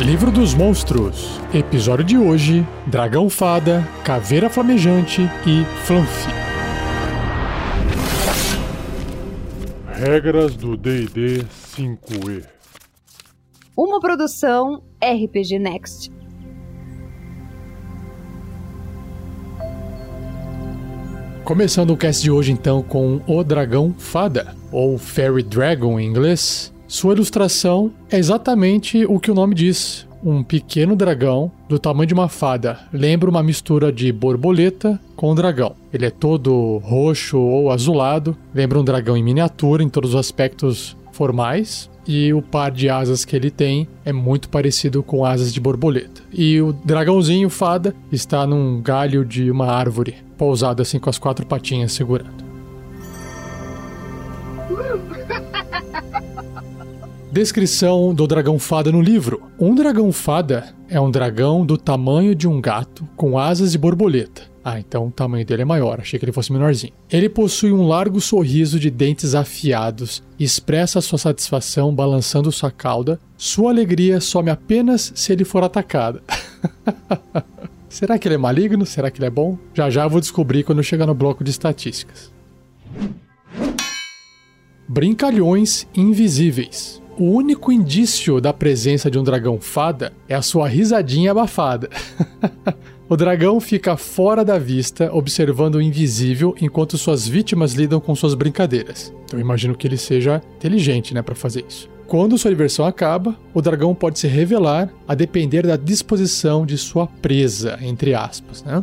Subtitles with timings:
[0.00, 1.40] Livro dos Monstros.
[1.54, 6.30] Episódio de hoje: Dragão Fada, Caveira Flamejante e Flanfi.
[9.86, 11.44] Regras do DD
[11.76, 12.44] 5E.
[13.76, 16.12] Uma produção RPG Next.
[21.44, 26.73] Começando o cast de hoje então com O Dragão Fada, ou Fairy Dragon em inglês.
[26.86, 32.14] Sua ilustração é exatamente o que o nome diz: um pequeno dragão do tamanho de
[32.14, 32.78] uma fada.
[32.92, 35.74] Lembra uma mistura de borboleta com dragão.
[35.92, 40.96] Ele é todo roxo ou azulado, lembra um dragão em miniatura em todos os aspectos
[41.12, 41.90] formais.
[42.06, 46.20] E o par de asas que ele tem é muito parecido com asas de borboleta.
[46.30, 51.46] E o dragãozinho fada está num galho de uma árvore, pousado assim com as quatro
[51.46, 52.43] patinhas segurando.
[57.34, 59.42] Descrição do dragão fada no livro.
[59.58, 64.42] Um dragão fada é um dragão do tamanho de um gato com asas de borboleta.
[64.62, 66.92] Ah, então o tamanho dele é maior, achei que ele fosse menorzinho.
[67.10, 73.18] Ele possui um largo sorriso de dentes afiados, expressa sua satisfação balançando sua cauda.
[73.36, 76.22] Sua alegria some apenas se ele for atacado.
[77.90, 78.86] Será que ele é maligno?
[78.86, 79.58] Será que ele é bom?
[79.74, 82.32] Já já vou descobrir quando chegar no bloco de estatísticas.
[84.86, 87.02] Brincalhões invisíveis.
[87.16, 91.88] O único indício da presença de um dragão fada é a sua risadinha abafada.
[93.08, 98.34] o dragão fica fora da vista, observando o invisível enquanto suas vítimas lidam com suas
[98.34, 99.14] brincadeiras.
[99.32, 101.88] Eu imagino que ele seja inteligente, né, para fazer isso.
[102.08, 107.06] Quando sua diversão acaba, o dragão pode se revelar a depender da disposição de sua
[107.06, 108.82] presa, entre aspas, né?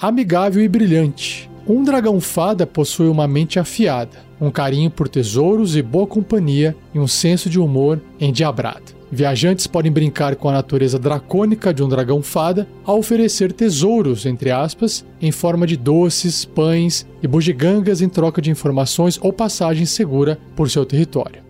[0.00, 1.50] Amigável e brilhante.
[1.68, 6.98] Um dragão fada possui uma mente afiada, um carinho por tesouros e boa companhia e
[6.98, 8.96] um senso de humor endiabrado.
[9.12, 14.50] Viajantes podem brincar com a natureza dracônica de um dragão fada ao oferecer tesouros, entre
[14.50, 20.38] aspas, em forma de doces, pães e bugigangas em troca de informações ou passagem segura
[20.56, 21.42] por seu território.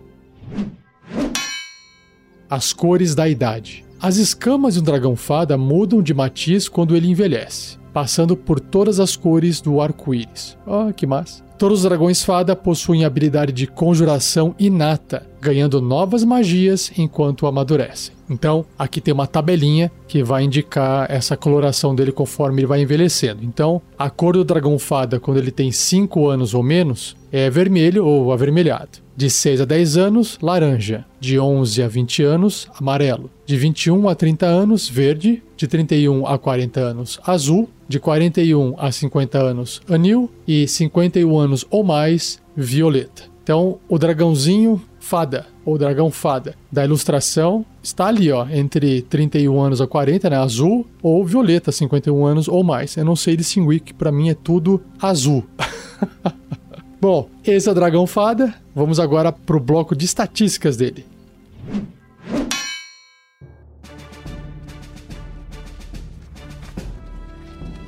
[2.49, 3.85] As cores da idade.
[4.01, 8.97] As escamas de um dragão fada mudam de matiz quando ele envelhece passando por todas
[8.97, 10.57] as cores do arco-íris.
[10.65, 11.43] Oh, que massa!
[11.57, 18.15] Todos os dragões fada possuem habilidade de conjuração inata, ganhando novas magias enquanto amadurecem.
[18.29, 23.43] Então, aqui tem uma tabelinha que vai indicar essa coloração dele conforme ele vai envelhecendo.
[23.43, 28.05] Então, a cor do dragão fada quando ele tem 5 anos ou menos é vermelho
[28.05, 28.99] ou avermelhado.
[29.19, 31.05] De 6 a 10 anos, laranja.
[31.19, 33.29] De 11 a 20 anos, amarelo.
[33.45, 35.43] De 21 a 30 anos, verde.
[35.57, 37.69] De 31 a 40 anos, azul.
[37.85, 40.31] De 41 a 50 anos, anil.
[40.47, 43.23] E 51 anos ou mais, violeta.
[43.43, 49.81] Então, o dragãozinho fada, ou dragão fada, da ilustração, está ali, ó, entre 31 anos
[49.81, 52.95] a 40, né, azul, ou violeta, 51 anos ou mais.
[52.95, 55.43] Eu não sei distinguir, que para mim é tudo azul.
[57.01, 58.53] Bom, esse é o Dragão Fada.
[58.75, 61.05] Vamos agora pro bloco de estatísticas dele.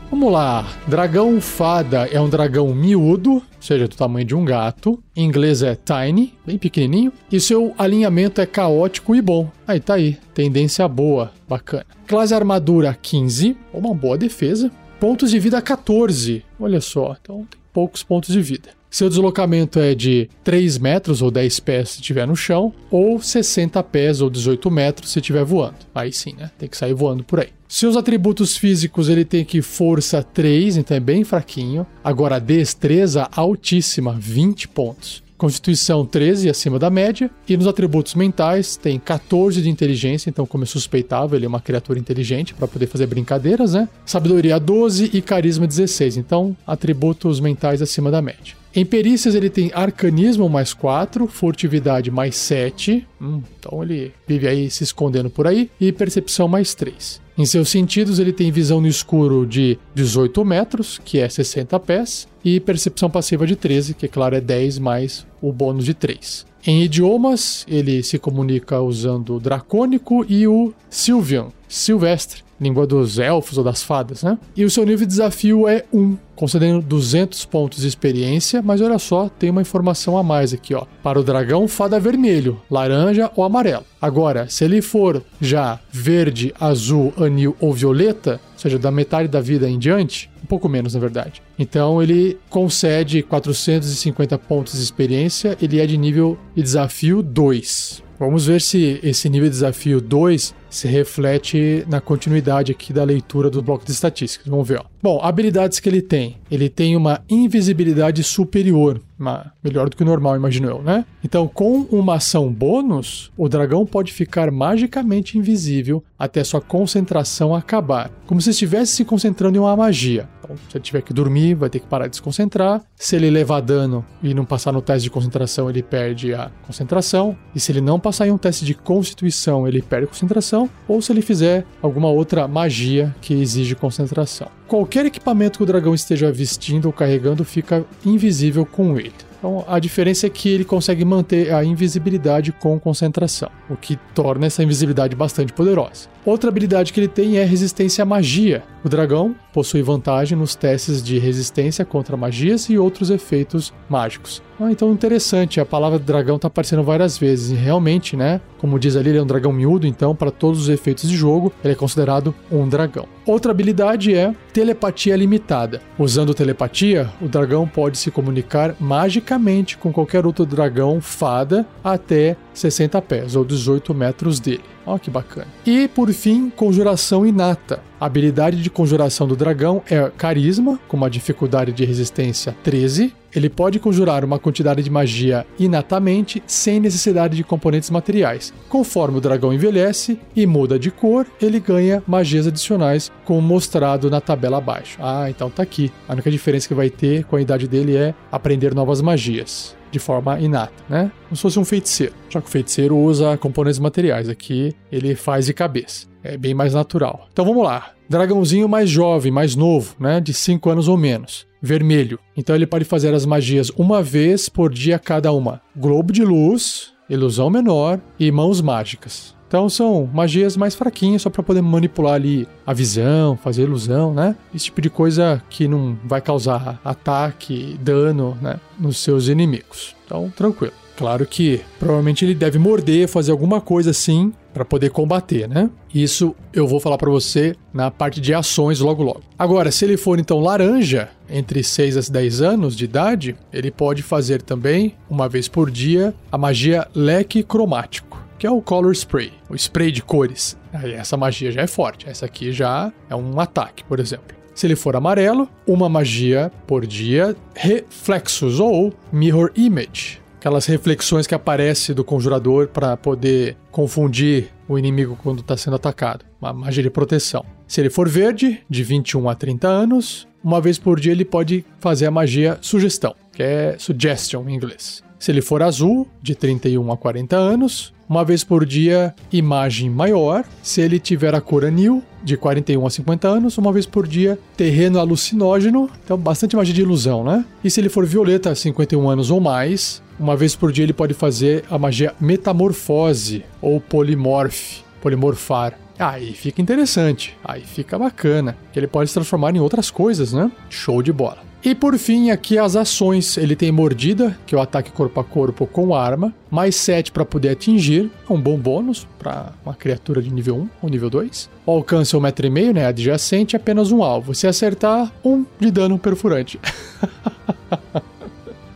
[0.09, 0.65] Vamos lá.
[0.87, 5.03] Dragão Fada é um dragão miúdo, ou seja, do tamanho de um gato.
[5.13, 7.11] Em inglês é tiny, bem pequenininho.
[7.29, 9.49] E seu alinhamento é caótico e bom.
[9.67, 11.85] Aí tá aí, tendência boa, bacana.
[12.07, 14.71] Classe armadura 15, uma boa defesa.
[15.01, 18.80] Pontos de vida 14, olha só, então tem poucos pontos de vida.
[18.91, 23.81] Seu deslocamento é de 3 metros ou 10 pés se estiver no chão, ou 60
[23.83, 25.77] pés ou 18 metros se estiver voando.
[25.95, 26.51] Aí sim, né?
[26.59, 27.47] Tem que sair voando por aí.
[27.69, 31.87] Seus atributos físicos, ele tem que força 3, então é bem fraquinho.
[32.03, 35.23] Agora, destreza altíssima, 20 pontos.
[35.37, 37.31] Constituição 13, acima da média.
[37.47, 41.61] E nos atributos mentais, tem 14 de inteligência, então, como eu suspeitava, ele é uma
[41.61, 43.87] criatura inteligente para poder fazer brincadeiras, né?
[44.05, 48.60] Sabedoria 12 e carisma 16, então, atributos mentais acima da média.
[48.73, 53.05] Em perícias ele tem arcanismo mais 4, furtividade mais 7.
[53.21, 55.69] Hum, então ele vive aí se escondendo por aí.
[55.79, 57.21] E percepção mais 3.
[57.37, 62.27] Em seus sentidos, ele tem visão no escuro de 18 metros, que é 60 pés,
[62.43, 66.45] e percepção passiva de 13, que, é claro, é 10 mais o bônus de 3.
[66.65, 73.57] Em idiomas, ele se comunica usando o dracônico e o Sylvian, silvestre, língua dos elfos
[73.57, 74.37] ou das fadas, né?
[74.55, 78.99] E o seu nível de desafio é 1, concedendo 200 pontos de experiência, mas olha
[78.99, 80.85] só, tem uma informação a mais aqui, ó.
[81.01, 83.83] Para o dragão, fada vermelho, laranja ou amarelo.
[83.99, 89.41] Agora, se ele for já verde, azul, anil ou violeta, ou seja, da metade da
[89.41, 91.41] vida em diante, um pouco menos na verdade.
[91.57, 98.03] Então ele concede 450 pontos de experiência, ele é de nível de desafio 2.
[98.19, 103.49] Vamos ver se esse nível de desafio 2 se reflete na continuidade aqui da leitura
[103.49, 104.47] do bloco de estatísticas.
[104.47, 104.79] Vamos ver.
[104.79, 104.85] Ó.
[105.03, 106.37] Bom, habilidades que ele tem.
[106.49, 111.05] Ele tem uma invisibilidade superior, uma, melhor do que o normal, imagino eu, né?
[111.23, 118.11] Então, com uma ação bônus, o dragão pode ficar magicamente invisível até sua concentração acabar,
[118.25, 120.29] como se estivesse se concentrando em uma magia.
[120.43, 122.81] Então, se ele tiver que dormir, vai ter que parar de se concentrar.
[122.95, 127.35] Se ele levar dano e não passar no teste de concentração, ele perde a concentração.
[127.55, 130.60] E se ele não passar em um teste de constituição, ele perde a concentração.
[130.87, 134.47] Ou se ele fizer alguma outra magia que exige concentração.
[134.67, 139.13] Qualquer equipamento que o dragão esteja vestindo ou carregando fica invisível com ele.
[139.41, 144.45] Então a diferença é que ele consegue manter a invisibilidade com concentração, o que torna
[144.45, 146.07] essa invisibilidade bastante poderosa.
[146.23, 148.63] Outra habilidade que ele tem é resistência à magia.
[148.83, 154.41] O dragão possui vantagem nos testes de resistência contra magias e outros efeitos mágicos.
[154.59, 158.39] Ah, então interessante, a palavra dragão está aparecendo várias vezes e realmente, né?
[158.59, 161.51] Como diz ali, ele é um dragão miúdo, então para todos os efeitos de jogo,
[161.63, 163.07] ele é considerado um dragão.
[163.25, 165.81] Outra habilidade é telepatia limitada.
[165.97, 173.01] Usando telepatia, o dragão pode se comunicar magicamente com qualquer outro dragão fada até 60
[173.01, 174.63] pés ou 18 metros dele.
[174.85, 175.47] Olha que bacana.
[175.65, 177.81] E por fim, conjuração inata.
[177.99, 183.13] A habilidade de conjuração do dragão é carisma, com uma dificuldade de resistência 13.
[183.33, 188.53] Ele pode conjurar uma quantidade de magia inatamente, sem necessidade de componentes materiais.
[188.67, 194.19] Conforme o dragão envelhece e muda de cor, ele ganha magias adicionais, como mostrado na
[194.19, 194.97] tabela abaixo.
[194.99, 195.91] Ah, então tá aqui.
[196.09, 199.99] A única diferença que vai ter com a idade dele é aprender novas magias de
[199.99, 201.11] forma inata, né?
[201.23, 202.13] Como se fosse um feiticeiro.
[202.29, 206.07] Já que o feiticeiro usa componentes materiais, aqui ele faz de cabeça.
[206.23, 207.27] É bem mais natural.
[207.31, 207.91] Então vamos lá.
[208.07, 210.19] Dragãozinho mais jovem, mais novo, né?
[210.19, 211.47] De 5 anos ou menos.
[211.61, 212.19] Vermelho.
[212.35, 215.61] Então ele pode fazer as magias uma vez por dia cada uma.
[215.75, 219.35] Globo de luz, ilusão menor e mãos mágicas.
[219.51, 224.33] Então são magias mais fraquinhas, só para poder manipular ali a visão, fazer ilusão, né?
[224.55, 229.93] Esse tipo de coisa que não vai causar ataque, dano, né, nos seus inimigos.
[230.05, 230.71] Então, tranquilo.
[230.95, 235.69] Claro que provavelmente ele deve morder, fazer alguma coisa assim para poder combater, né?
[235.93, 239.21] Isso eu vou falar para você na parte de ações logo logo.
[239.37, 244.01] Agora, se ele for então laranja, entre 6 a 10 anos de idade, ele pode
[244.01, 248.10] fazer também, uma vez por dia, a magia leque cromático
[248.41, 250.57] que é o Color Spray, o spray de cores.
[250.73, 254.35] Aí essa magia já é forte, essa aqui já é um ataque, por exemplo.
[254.55, 261.35] Se ele for amarelo, uma magia por dia, reflexos ou mirror image, aquelas reflexões que
[261.35, 266.25] aparecem do conjurador para poder confundir o inimigo quando está sendo atacado.
[266.41, 267.45] Uma magia de proteção.
[267.67, 271.63] Se ele for verde, de 21 a 30 anos, uma vez por dia ele pode
[271.79, 275.03] fazer a magia sugestão, que é suggestion em inglês.
[275.21, 280.43] Se ele for azul, de 31 a 40 anos, uma vez por dia, imagem maior.
[280.61, 284.37] Se ele tiver a cor anil, de 41 a 50 anos, uma vez por dia,
[284.57, 287.45] terreno alucinógeno, então bastante magia de ilusão, né?
[287.63, 291.13] E se ele for violeta, 51 anos ou mais, uma vez por dia ele pode
[291.13, 295.79] fazer a magia metamorfose ou polimorfe, polimorfar.
[295.97, 300.51] Aí fica interessante, aí fica bacana, que ele pode se transformar em outras coisas, né?
[300.69, 301.50] Show de bola.
[301.63, 303.37] E por fim, aqui as ações.
[303.37, 307.23] Ele tem mordida, que é o ataque corpo a corpo com arma, mais 7 para
[307.23, 311.49] poder atingir, é um bom bônus para uma criatura de nível 1 ou nível 2.
[311.63, 312.85] O alcance é 1,5m, né?
[312.87, 314.33] Adjacente, apenas um alvo.
[314.33, 316.59] Se acertar, 1 um de dano perfurante.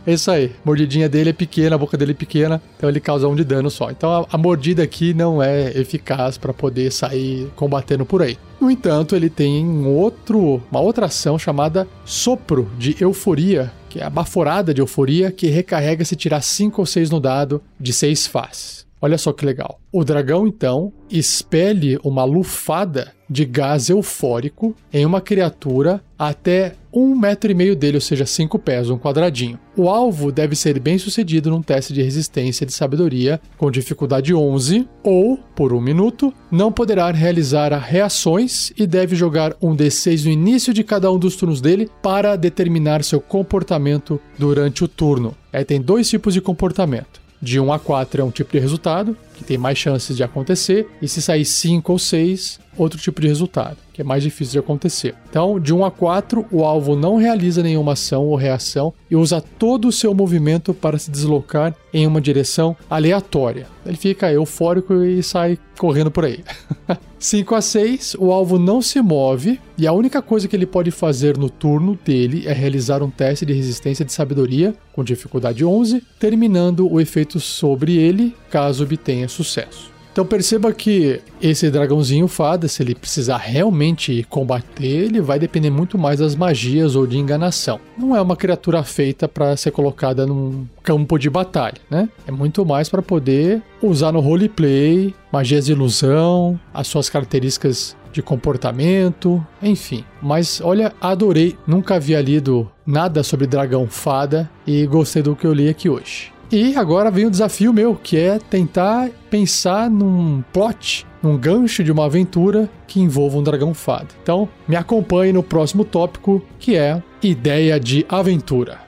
[0.06, 0.52] É isso aí.
[0.62, 3.42] A mordidinha dele é pequena, a boca dele é pequena, então ele causa um de
[3.42, 3.90] dano só.
[3.90, 8.38] Então a, a mordida aqui não é eficaz para poder sair combatendo por aí.
[8.60, 14.04] No entanto, ele tem um outro, uma outra ação chamada Sopro de Euforia, que é
[14.04, 18.26] a baforada de euforia que recarrega se tirar 5 ou 6 no dado de 6
[18.26, 18.85] faces.
[19.06, 19.80] Olha só que legal.
[19.92, 27.52] O dragão, então, expele uma lufada de gás eufórico em uma criatura até um metro
[27.52, 29.60] e meio dele, ou seja, cinco pés, um quadradinho.
[29.76, 34.88] O alvo deve ser bem sucedido num teste de resistência de sabedoria com dificuldade 11
[35.04, 40.74] ou, por um minuto, não poderá realizar reações e deve jogar um D6 no início
[40.74, 45.32] de cada um dos turnos dele para determinar seu comportamento durante o turno.
[45.52, 47.24] Aí tem dois tipos de comportamento.
[47.40, 50.88] De 1 a 4 é um tipo de resultado, que tem mais chances de acontecer,
[51.02, 54.58] e se sair 5 ou 6, outro tipo de resultado, que é mais difícil de
[54.58, 55.14] acontecer.
[55.28, 59.40] Então, de 1 a 4, o alvo não realiza nenhuma ação ou reação e usa
[59.40, 63.66] todo o seu movimento para se deslocar em uma direção aleatória.
[63.84, 66.44] Ele fica eufórico e sai correndo por aí.
[67.18, 70.90] 5 a 6, o alvo não se move e a única coisa que ele pode
[70.90, 76.02] fazer no turno dele é realizar um teste de resistência de sabedoria com dificuldade 11,
[76.20, 79.95] terminando o efeito sobre ele caso obtenha tenha sucesso.
[80.16, 85.98] Então perceba que esse dragãozinho fada, se ele precisar realmente combater, ele vai depender muito
[85.98, 87.78] mais das magias ou de enganação.
[87.98, 92.08] Não é uma criatura feita para ser colocada num campo de batalha, né?
[92.26, 98.22] É muito mais para poder usar no roleplay, magias de ilusão, as suas características de
[98.22, 100.02] comportamento, enfim.
[100.22, 105.52] Mas olha, adorei, nunca havia lido nada sobre dragão fada e gostei do que eu
[105.52, 106.32] li aqui hoje.
[106.50, 111.90] E agora vem o desafio meu, que é tentar pensar num plot, num gancho de
[111.90, 114.06] uma aventura que envolva um dragão fada.
[114.22, 118.78] Então, me acompanhe no próximo tópico, que é ideia de aventura.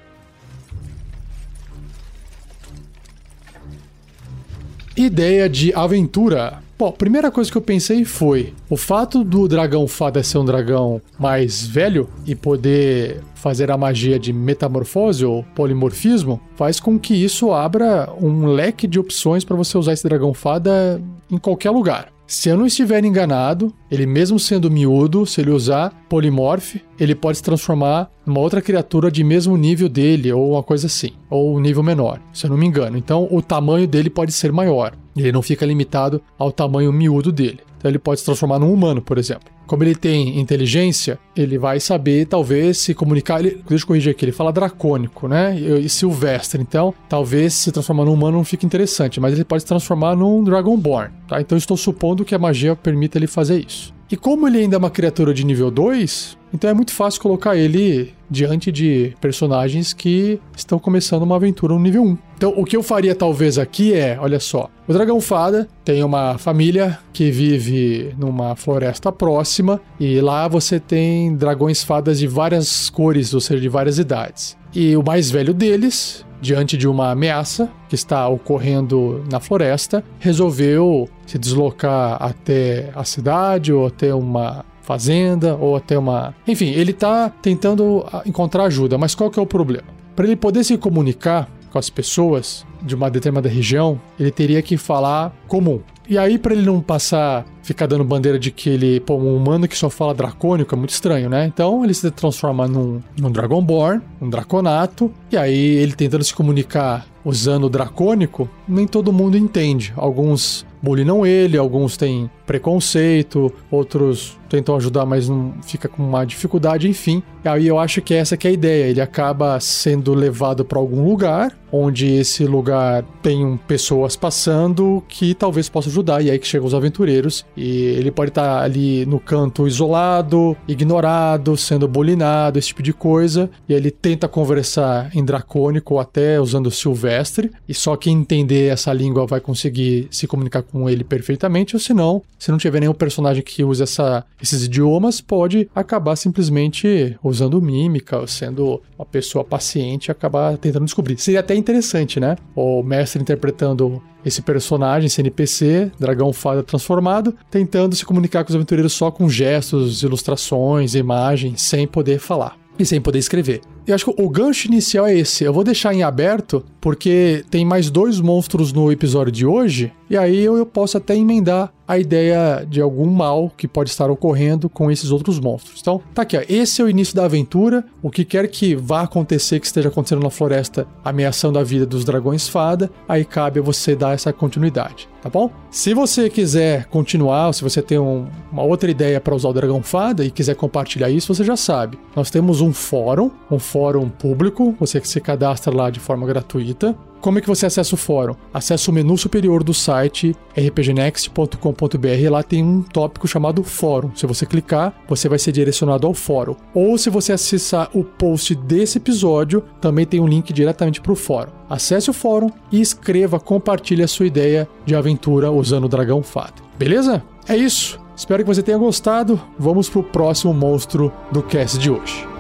[4.97, 6.63] Ideia de aventura.
[6.79, 10.45] Bom, a primeira coisa que eu pensei foi o fato do dragão fada ser um
[10.45, 17.15] dragão mais velho e poder fazer a magia de metamorfose ou polimorfismo faz com que
[17.15, 22.13] isso abra um leque de opções para você usar esse dragão fada em qualquer lugar.
[22.29, 27.39] Se eu não estiver enganado, ele mesmo sendo miúdo, se ele usar polimorfe, ele pode
[27.39, 31.61] se transformar numa outra criatura de mesmo nível dele, ou uma coisa assim, ou um
[31.61, 32.97] nível menor, se eu não me engano.
[32.99, 34.95] Então o tamanho dele pode ser maior.
[35.17, 37.61] Ele não fica limitado ao tamanho miúdo dele.
[37.79, 39.49] Então ele pode se transformar num humano, por exemplo.
[39.67, 43.39] Como ele tem inteligência, ele vai saber, talvez, se comunicar.
[43.39, 45.55] Ele, deixa eu corrigir aqui, ele fala dracônico, né?
[45.61, 46.61] E silvestre.
[46.61, 50.43] Então, talvez se transformar num humano não fique interessante, mas ele pode se transformar num
[50.43, 51.41] Dragonborn, tá?
[51.41, 53.93] Então, estou supondo que a magia permita ele fazer isso.
[54.11, 57.57] E como ele ainda é uma criatura de nível 2, então é muito fácil colocar
[57.57, 62.19] ele diante de personagens que estão começando uma aventura no nível 1.
[62.37, 66.39] Então, o que eu faria talvez aqui é, olha só, o dragão fada tem uma
[66.39, 73.35] família que vive numa floresta próxima e lá você tem dragões fadas de várias cores,
[73.35, 74.57] ou seja, de várias idades.
[74.75, 81.09] E o mais velho deles, diante de uma ameaça que está ocorrendo na floresta, resolveu
[81.27, 86.35] se deslocar até a cidade ou até uma fazenda ou até uma.
[86.47, 89.89] Enfim, ele está tentando encontrar ajuda, mas qual que é o problema?
[90.17, 94.77] Para ele poder se comunicar com as pessoas de uma determinada região, ele teria que
[94.77, 95.81] falar comum.
[96.09, 99.69] E aí, para ele não passar, ficar dando bandeira de que ele, pô, um humano
[99.69, 101.45] que só fala dracônico é muito estranho, né?
[101.45, 107.07] Então ele se transforma num, num Dragonborn, um Draconato, e aí ele tentando se comunicar
[107.23, 109.93] usando o dracônico, nem todo mundo entende.
[109.97, 116.89] Alguns bulinam ele, alguns têm preconceito, outros tentam ajudar, mas não fica com uma dificuldade,
[116.89, 117.23] enfim.
[117.45, 118.85] Aí eu acho que essa que é a ideia.
[118.91, 125.69] Ele acaba sendo levado para algum lugar, onde esse lugar tem pessoas passando que talvez
[125.69, 129.67] possa ajudar, e aí que chegam os aventureiros, e ele pode estar ali no canto
[129.67, 136.01] isolado, ignorado, sendo bulinado, esse tipo de coisa, e ele tenta conversar em dracônico ou
[136.01, 141.05] até usando silvestre, e só quem entender essa língua vai conseguir se comunicar com ele
[141.05, 146.17] perfeitamente, ou senão, se não tiver nenhum personagem que use essa, esses idiomas, pode acabar
[146.17, 151.19] simplesmente usando mímica, sendo uma pessoa paciente acabar tentando descobrir.
[151.19, 152.37] Seria até interessante, né?
[152.55, 158.57] O mestre interpretando esse personagem, esse NPC, dragão fada transformado, tentando se comunicar com os
[158.57, 163.61] aventureiros só com gestos, ilustrações, imagens, sem poder falar e sem poder escrever.
[163.89, 165.45] Eu acho que o gancho inicial é esse.
[165.45, 170.17] Eu vou deixar em aberto porque tem mais dois monstros no episódio de hoje e
[170.17, 174.91] aí eu posso até emendar a ideia de algum mal que pode estar ocorrendo com
[174.91, 175.81] esses outros monstros.
[175.81, 176.43] Então, tá aqui, ó.
[176.47, 177.85] esse é o início da aventura.
[178.03, 182.05] O que quer que vá acontecer, que esteja acontecendo na floresta, ameaçando a vida dos
[182.05, 185.51] dragões fada, aí cabe a você dar essa continuidade, tá bom?
[185.71, 189.53] Se você quiser continuar, ou se você tem um, uma outra ideia para usar o
[189.55, 191.99] dragão fada e quiser compartilhar isso, você já sabe.
[192.15, 193.78] Nós temos um fórum, um fórum
[194.09, 196.97] público, você que se cadastra lá de forma gratuita.
[197.21, 198.35] Como é que você acessa o fórum?
[198.55, 202.31] Acesse o menu superior do site rpgnext.com.br.
[202.31, 204.13] Lá tem um tópico chamado Fórum.
[204.15, 206.55] Se você clicar, você vai ser direcionado ao fórum.
[206.73, 211.17] Ou se você acessar o post desse episódio, também tem um link diretamente para o
[211.17, 211.51] fórum.
[211.69, 216.63] Acesse o fórum e escreva, compartilhe a sua ideia de aventura usando o Dragão Fado.
[216.79, 217.23] Beleza?
[217.49, 217.99] É isso.
[218.17, 219.41] Espero que você tenha gostado.
[219.59, 222.38] Vamos pro próximo monstro do cast de hoje.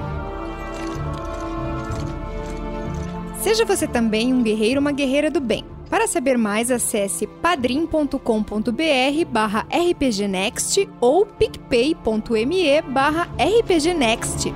[3.49, 5.65] Seja você também um guerreiro ou uma guerreira do bem.
[5.89, 14.53] Para saber mais, acesse padrim.com.br barra rpgnext ou picpay.me barra rpgnext.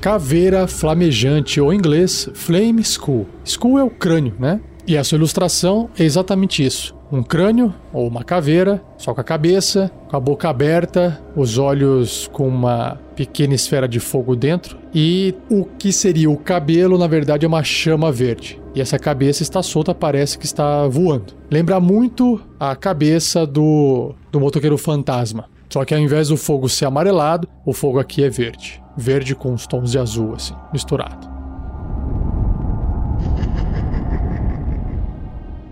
[0.00, 3.26] Caveira flamejante, ou em inglês, Flame Skull.
[3.44, 4.60] Skull é o crânio, né?
[4.86, 6.95] E a sua ilustração é exatamente isso.
[7.10, 12.28] Um crânio ou uma caveira, só com a cabeça, com a boca aberta, os olhos
[12.32, 17.44] com uma pequena esfera de fogo dentro e o que seria o cabelo, na verdade,
[17.44, 18.60] é uma chama verde.
[18.74, 21.32] E essa cabeça está solta, parece que está voando.
[21.50, 25.46] Lembra muito a cabeça do, do motoqueiro fantasma.
[25.70, 28.82] Só que ao invés do fogo ser amarelado, o fogo aqui é verde.
[28.96, 31.35] Verde com os tons de azul, assim, misturado.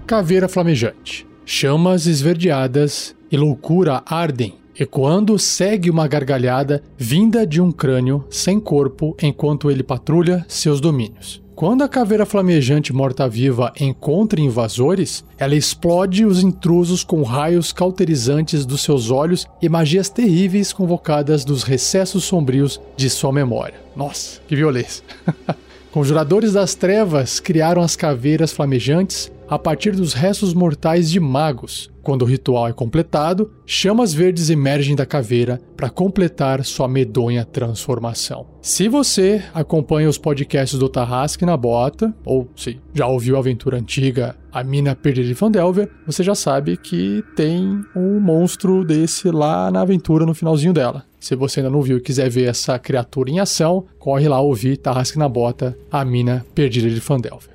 [0.07, 1.27] Caveira flamejante.
[1.47, 9.17] Chamas esverdeadas e loucura ardem, ecoando segue uma gargalhada vinda de um crânio sem corpo
[9.23, 11.43] enquanto ele patrulha seus domínios.
[11.55, 18.83] Quando a caveira flamejante morta-viva encontra invasores, ela explode os intrusos com raios cauterizantes dos
[18.83, 23.81] seus olhos e magias terríveis convocadas dos recessos sombrios de sua memória.
[23.97, 25.03] Nossa, que violência!
[25.91, 31.89] Conjuradores das trevas criaram as caveiras flamejantes a partir dos restos mortais de magos.
[32.03, 38.47] Quando o ritual é completado, chamas verdes emergem da caveira para completar sua medonha transformação.
[38.61, 43.79] Se você acompanha os podcasts do Tarrasque na Bota, ou se já ouviu a aventura
[43.79, 49.71] antiga A Mina Perdida de Fandelver, você já sabe que tem um monstro desse lá
[49.71, 51.05] na aventura no finalzinho dela.
[51.21, 54.77] Se você ainda não viu e quiser ver essa criatura em ação, corre lá ouvir
[54.79, 57.55] Tarrasque na Bota, A Mina Perdida de Fandelver.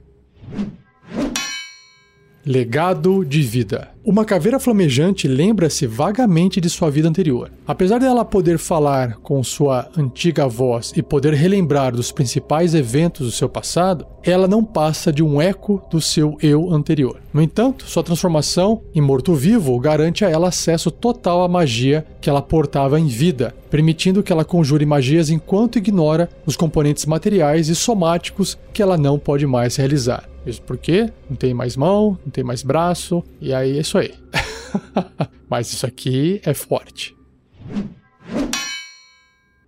[2.46, 3.89] Legado de vida.
[4.03, 7.51] Uma caveira flamejante lembra-se vagamente de sua vida anterior.
[7.67, 13.31] Apesar dela poder falar com sua antiga voz e poder relembrar dos principais eventos do
[13.31, 17.19] seu passado, ela não passa de um eco do seu eu anterior.
[17.34, 22.41] No entanto, sua transformação em morto-vivo garante a ela acesso total à magia que ela
[22.41, 28.58] portava em vida, permitindo que ela conjure magias enquanto ignora os componentes materiais e somáticos
[28.74, 30.29] que ela não pode mais realizar.
[30.46, 34.13] Isso porque não tem mais mão, não tem mais braço, e aí é isso aí.
[35.50, 37.15] Mas isso aqui é forte.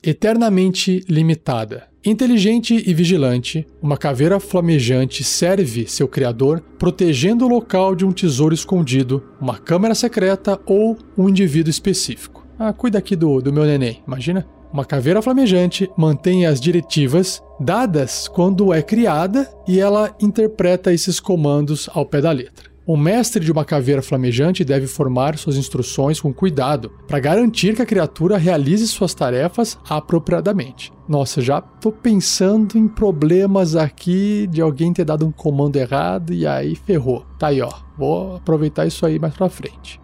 [0.03, 1.87] Eternamente limitada.
[2.03, 8.55] Inteligente e vigilante, uma caveira flamejante serve seu criador protegendo o local de um tesouro
[8.55, 12.47] escondido, uma câmera secreta ou um indivíduo específico.
[12.57, 14.47] Ah, cuida aqui do, do meu neném, imagina?
[14.73, 21.89] Uma caveira flamejante mantém as diretivas dadas quando é criada e ela interpreta esses comandos
[21.93, 22.71] ao pé da letra.
[22.85, 27.81] O mestre de uma caveira flamejante deve formar suas instruções com cuidado para garantir que
[27.81, 30.91] a criatura realize suas tarefas apropriadamente.
[31.07, 36.47] Nossa, já tô pensando em problemas aqui de alguém ter dado um comando errado e
[36.47, 37.25] aí ferrou.
[37.37, 37.71] Tá aí, ó.
[37.97, 40.01] Vou aproveitar isso aí mais pra frente.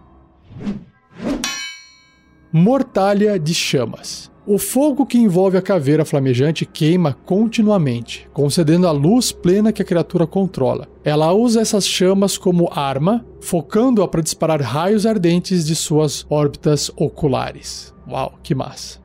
[2.52, 4.30] Mortalha de chamas.
[4.50, 9.84] O fogo que envolve a caveira flamejante queima continuamente, concedendo a luz plena que a
[9.84, 10.88] criatura controla.
[11.04, 17.92] Ela usa essas chamas como arma, focando-a para disparar raios ardentes de suas órbitas oculares.
[18.08, 18.98] Uau, que massa!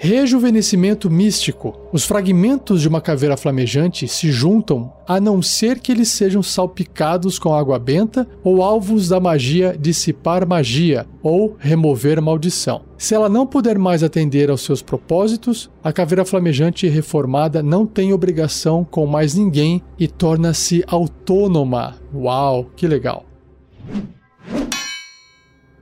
[0.00, 1.76] Rejuvenescimento místico.
[1.92, 7.36] Os fragmentos de uma caveira flamejante se juntam a não ser que eles sejam salpicados
[7.36, 12.82] com água benta ou alvos da magia dissipar magia ou remover maldição.
[12.96, 18.12] Se ela não puder mais atender aos seus propósitos, a caveira flamejante reformada não tem
[18.12, 21.96] obrigação com mais ninguém e torna-se autônoma.
[22.14, 23.26] Uau, que legal!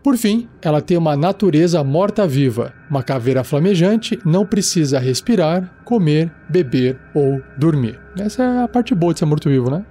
[0.07, 2.73] Por fim, ela tem uma natureza morta-viva.
[2.89, 7.99] Uma caveira flamejante não precisa respirar, comer, beber ou dormir.
[8.17, 9.85] Essa é a parte boa de ser morto-vivo, né?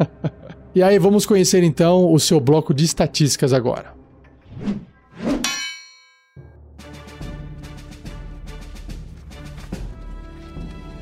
[0.76, 3.94] e aí, vamos conhecer então o seu bloco de estatísticas agora.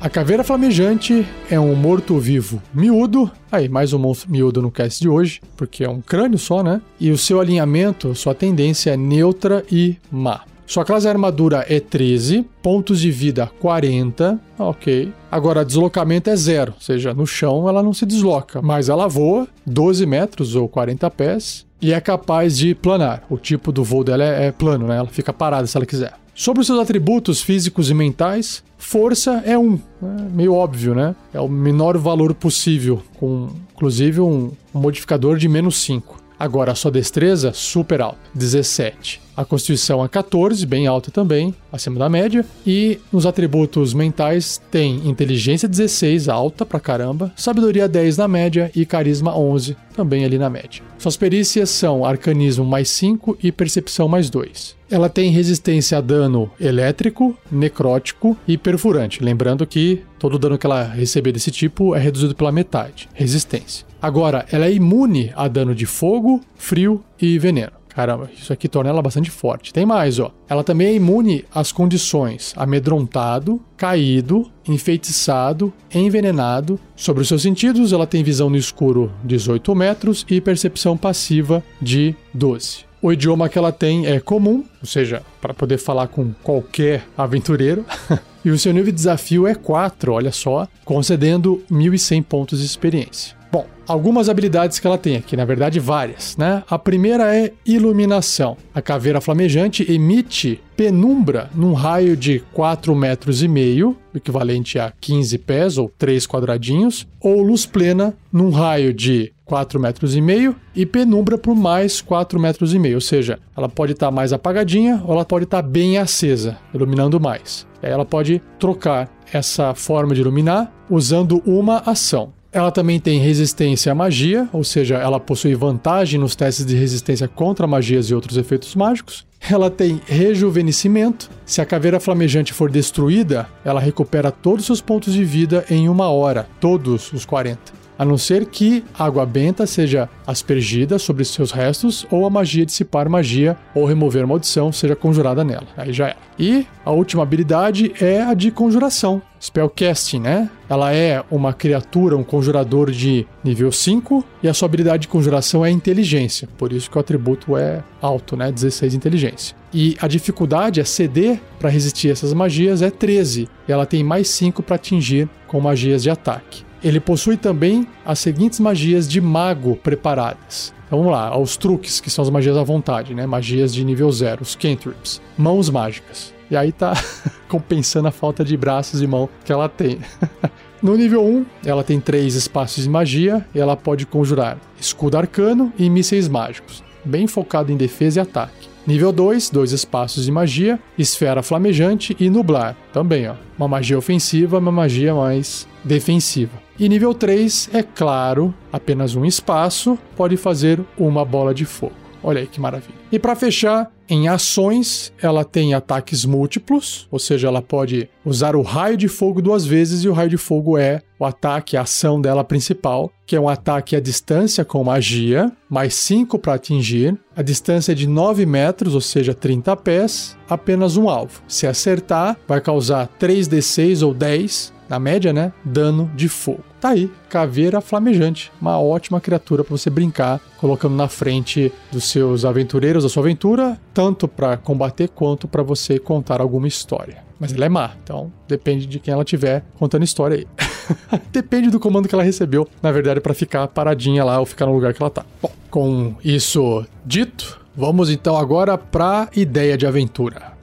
[0.01, 3.29] A caveira flamejante é um morto-vivo miúdo.
[3.51, 6.81] Aí, mais um monstro miúdo no cast de hoje, porque é um crânio só, né?
[6.97, 10.43] E o seu alinhamento, sua tendência é neutra e má.
[10.65, 15.11] Sua classe de armadura é 13, pontos de vida 40, ok.
[15.29, 19.49] Agora, deslocamento é zero, ou seja, no chão ela não se desloca, mas ela voa
[19.65, 23.23] 12 metros ou 40 pés e é capaz de planar.
[23.29, 24.95] O tipo do voo dela é, é plano, né?
[24.95, 26.13] Ela fica parada se ela quiser.
[26.33, 30.27] Sobre os seus atributos físicos e mentais, força é um, né?
[30.31, 31.15] meio óbvio, né?
[31.33, 36.19] É o menor valor possível, com inclusive um, modificador de menos 5.
[36.39, 39.21] Agora, a sua destreza, super alta, 17.
[39.39, 42.45] A constituição é 14, bem alta também, acima da média.
[42.67, 48.85] E nos atributos mentais tem inteligência 16, alta pra caramba, sabedoria 10 na média e
[48.85, 50.83] carisma 11, também ali na média.
[50.97, 54.75] Suas perícias são arcanismo mais 5 e percepção mais 2.
[54.91, 59.23] Ela tem resistência a dano elétrico, necrótico e perfurante.
[59.23, 63.07] Lembrando que todo dano que ela receber desse tipo é reduzido pela metade.
[63.13, 63.87] Resistência.
[64.01, 67.78] Agora, ela é imune a dano de fogo, frio e veneno.
[67.99, 69.73] Caramba, isso aqui torna ela bastante forte.
[69.73, 70.31] Tem mais, ó.
[70.47, 76.79] Ela também é imune às condições amedrontado, caído, enfeitiçado, envenenado.
[76.95, 82.15] Sobre os seus sentidos, ela tem visão no escuro 18 metros e percepção passiva de
[82.33, 82.85] 12.
[83.01, 87.83] O idioma que ela tem é comum, ou seja, para poder falar com qualquer aventureiro.
[88.45, 93.38] e o seu nível de desafio é 4, olha só, concedendo 1.100 pontos de experiência.
[93.51, 96.63] Bom, algumas habilidades que ela tem aqui, na verdade várias, né?
[96.69, 98.55] A primeira é iluminação.
[98.75, 105.37] A caveira flamejante emite penumbra num raio de 4 metros e meio, equivalente a 15
[105.39, 110.85] pés ou 3 quadradinhos, ou luz plena num raio de 4 metros e meio e
[110.85, 115.01] penumbra por mais 4 metros e meio, ou seja, ela pode estar tá mais apagadinha
[115.03, 117.65] ou ela pode estar tá bem acesa, iluminando mais.
[117.81, 122.31] Aí ela pode trocar essa forma de iluminar usando uma ação.
[122.51, 127.27] Ela também tem resistência à magia, ou seja, ela possui vantagem nos testes de resistência
[127.27, 129.27] contra magias e outros efeitos mágicos.
[129.49, 131.29] Ela tem rejuvenescimento.
[131.45, 135.87] Se a caveira flamejante for destruída, ela recupera todos os seus pontos de vida em
[135.87, 141.51] uma hora, todos os 40 a não ser que água benta seja aspergida sobre seus
[141.51, 145.67] restos ou a magia dissipar magia ou remover maldição seja conjurada nela.
[145.75, 146.17] Aí já era.
[146.39, 149.21] E a última habilidade é a de conjuração.
[149.41, 150.49] Spellcasting, né?
[150.69, 155.65] Ela é uma criatura, um conjurador de nível 5 e a sua habilidade de conjuração
[155.65, 156.47] é inteligência.
[156.57, 158.49] Por isso que o atributo é alto, né?
[158.49, 159.57] 16 inteligência.
[159.73, 163.49] E a dificuldade, a CD para resistir essas magias é 13.
[163.67, 166.68] E ela tem mais 5 para atingir com magias de ataque.
[166.83, 170.73] Ele possui também as seguintes magias de mago preparadas.
[170.87, 173.25] Então vamos lá, aos truques, que são as magias à vontade, né?
[173.25, 175.21] Magias de nível 0, os cantrips.
[175.37, 176.33] Mãos mágicas.
[176.49, 176.93] E aí tá
[177.47, 179.99] compensando a falta de braços e mão que ela tem.
[180.81, 185.73] No nível 1, ela tem três espaços de magia e ela pode conjurar escudo arcano
[185.77, 188.69] e mísseis mágicos, bem focado em defesa e ataque.
[188.87, 192.77] Nível 2, dois espaços de magia, esfera flamejante e nublar.
[192.93, 196.68] Também, ó, uma magia ofensiva, uma magia mais defensiva.
[196.79, 201.91] E nível 3, é claro, apenas um espaço, pode fazer uma bola de fogo.
[202.23, 202.95] Olha aí que maravilha.
[203.11, 208.61] E para fechar, em ações, ela tem ataques múltiplos, ou seja, ela pode usar o
[208.61, 212.21] raio de fogo duas vezes, e o raio de fogo é o ataque, a ação
[212.21, 217.17] dela principal, que é um ataque à distância com magia, mais 5 para atingir.
[217.35, 221.41] A distância é de 9 metros, ou seja, 30 pés, apenas um alvo.
[221.45, 225.53] Se acertar, vai causar 3d6 ou 10 na média, né?
[225.63, 226.68] Dano de fogo.
[226.79, 232.45] Tá aí, caveira flamejante, uma ótima criatura para você brincar, colocando na frente dos seus
[232.45, 237.17] aventureiros da sua aventura, tanto para combater quanto para você contar alguma história.
[237.37, 240.47] Mas ela é má, então depende de quem ela tiver contando história aí.
[241.33, 244.73] depende do comando que ela recebeu, na verdade, para ficar paradinha lá ou ficar no
[244.73, 245.25] lugar que ela tá.
[245.41, 250.53] Bom, com isso dito, vamos então agora para ideia de aventura.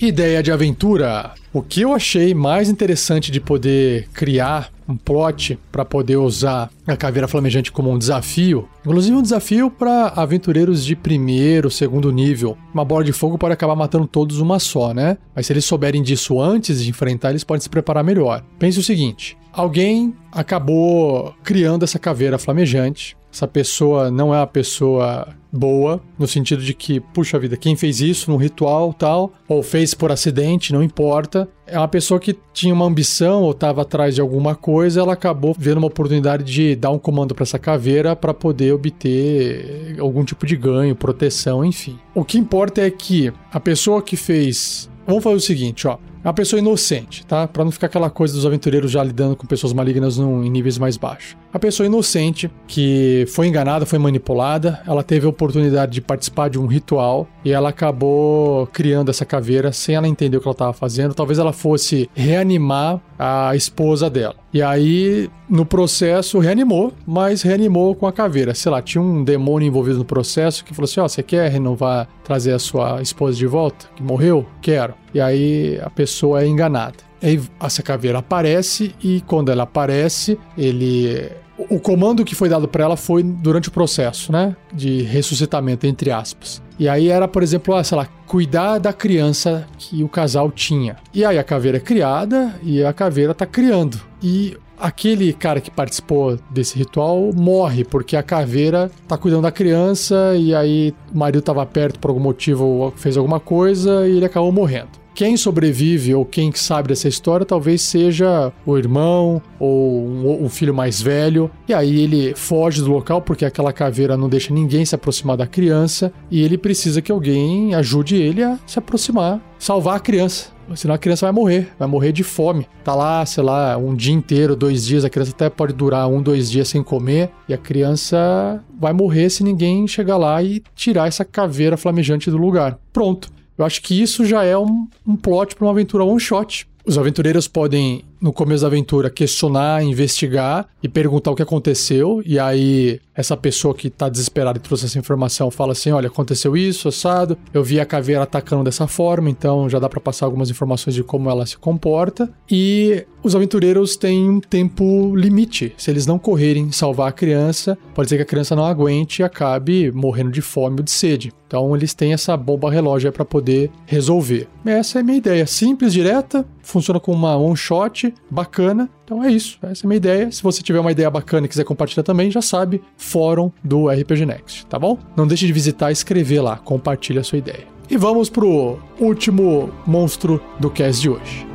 [0.00, 1.32] Ideia de aventura.
[1.54, 6.96] O que eu achei mais interessante de poder criar um plot para poder usar a
[6.96, 12.58] caveira flamejante como um desafio, inclusive um desafio para aventureiros de primeiro, segundo nível.
[12.74, 15.16] Uma bola de fogo pode acabar matando todos uma só, né?
[15.32, 18.42] Mas se eles souberem disso antes de enfrentar, eles podem se preparar melhor.
[18.58, 23.16] Pense o seguinte: alguém acabou criando essa caveira flamejante.
[23.34, 28.00] Essa pessoa não é uma pessoa boa, no sentido de que, puxa vida, quem fez
[28.00, 31.48] isso num ritual tal, ou fez por acidente, não importa.
[31.66, 35.52] É uma pessoa que tinha uma ambição ou estava atrás de alguma coisa, ela acabou
[35.58, 40.46] vendo uma oportunidade de dar um comando para essa caveira para poder obter algum tipo
[40.46, 41.98] de ganho, proteção, enfim.
[42.14, 44.88] O que importa é que a pessoa que fez.
[45.04, 45.98] Vamos fazer o seguinte, ó.
[46.24, 47.46] É uma pessoa inocente, tá?
[47.46, 50.78] Para não ficar aquela coisa dos aventureiros já lidando com pessoas malignas num, em níveis
[50.78, 51.36] mais baixos.
[51.52, 56.58] A pessoa inocente que foi enganada, foi manipulada, ela teve a oportunidade de participar de
[56.58, 60.72] um ritual e ela acabou criando essa caveira sem ela entender o que ela estava
[60.72, 61.12] fazendo.
[61.12, 64.36] Talvez ela fosse reanimar a esposa dela.
[64.52, 68.54] E aí, no processo, reanimou, mas reanimou com a caveira.
[68.54, 71.50] Sei lá, tinha um demônio envolvido no processo que falou assim: Ó, oh, você quer
[71.50, 73.86] renovar, trazer a sua esposa de volta?
[73.96, 74.46] Que morreu?
[74.60, 74.94] Quero.
[75.12, 76.96] E aí a pessoa é enganada.
[77.22, 82.84] Aí essa caveira aparece e quando ela aparece, ele o comando que foi dado para
[82.84, 84.56] ela foi durante o processo, né?
[84.72, 86.62] De ressuscitamento, entre aspas.
[86.78, 90.96] E aí era, por exemplo, ah, sei lá, cuidar da criança que o casal tinha.
[91.12, 94.00] E aí a caveira é criada e a caveira tá criando.
[94.22, 100.34] E aquele cara que participou desse ritual morre porque a caveira tá cuidando da criança
[100.36, 104.50] e aí o marido tava perto por algum motivo, fez alguma coisa e ele acabou
[104.50, 105.03] morrendo.
[105.14, 110.74] Quem sobrevive ou quem sabe dessa história talvez seja o irmão ou um, um, filho
[110.74, 111.48] mais velho.
[111.68, 115.46] E aí ele foge do local porque aquela caveira não deixa ninguém se aproximar da
[115.46, 120.52] criança e ele precisa que alguém ajude ele a se aproximar, salvar a criança.
[120.74, 122.66] Senão a criança vai morrer, vai morrer de fome.
[122.82, 126.22] Tá lá, sei lá, um dia inteiro, dois dias, a criança até pode durar um,
[126.22, 131.06] dois dias sem comer, e a criança vai morrer se ninguém chegar lá e tirar
[131.06, 132.78] essa caveira flamejante do lugar.
[132.92, 133.28] Pronto.
[133.56, 136.66] Eu acho que isso já é um, um plot para uma aventura one shot.
[136.84, 142.22] Os aventureiros podem, no começo da aventura, questionar, investigar e perguntar o que aconteceu.
[142.24, 146.56] E aí, essa pessoa que tá desesperada e trouxe essa informação fala assim: olha, aconteceu
[146.56, 147.36] isso, assado.
[147.52, 151.04] Eu vi a caveira atacando dessa forma, então já dá para passar algumas informações de
[151.04, 152.30] como ela se comporta.
[152.50, 155.74] E os aventureiros têm um tempo limite.
[155.76, 159.22] Se eles não correrem salvar a criança, pode ser que a criança não aguente e
[159.22, 161.32] acabe morrendo de fome ou de sede.
[161.46, 164.48] Então eles têm essa bomba relógio para poder resolver.
[164.64, 165.46] Essa é a minha ideia.
[165.46, 168.88] Simples, direta, funciona com uma one shot, bacana.
[169.04, 169.58] Então é isso.
[169.62, 170.30] Essa é a minha ideia.
[170.30, 174.26] Se você tiver uma ideia bacana e quiser compartilhar também, já sabe, fórum do RPG
[174.26, 174.98] Next, tá bom?
[175.16, 177.66] Não deixe de visitar e escrever lá, compartilha a sua ideia.
[177.90, 181.46] E vamos pro último monstro do cast de hoje.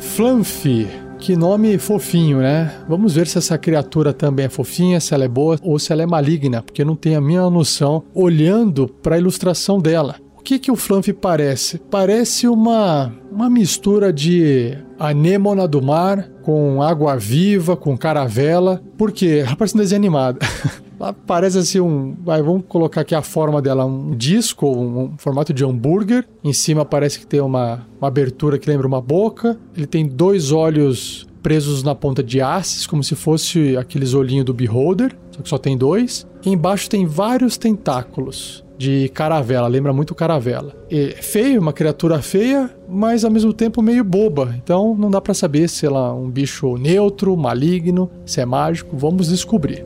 [0.00, 2.72] Fluffy que nome fofinho, né?
[2.88, 6.02] Vamos ver se essa criatura também é fofinha, se ela é boa ou se ela
[6.02, 10.16] é maligna, porque não tenho a minha noção olhando para a ilustração dela.
[10.34, 11.78] O que que o Fluffy parece?
[11.78, 18.82] Parece uma uma mistura de anêmona do mar com água viva, com caravela.
[18.96, 19.44] Por quê?
[19.58, 20.38] Parece um desenho animado.
[21.00, 22.14] Ela parece assim um.
[22.22, 26.28] Vai, vamos colocar aqui a forma dela: um disco, um, um, formato de hambúrguer.
[26.44, 29.58] Em cima parece que tem uma, uma abertura que lembra uma boca.
[29.74, 34.52] Ele tem dois olhos presos na ponta de hastes, como se fosse aqueles olhinhos do
[34.52, 36.26] Beholder, só que só tem dois.
[36.44, 40.74] E embaixo tem vários tentáculos de caravela, lembra muito caravela.
[40.90, 44.54] É feio, uma criatura feia, mas ao mesmo tempo meio boba.
[44.62, 48.96] Então não dá para saber se ela é um bicho neutro, maligno, se é mágico.
[48.96, 49.84] Vamos descobrir.